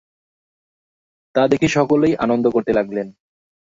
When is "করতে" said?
2.51-2.71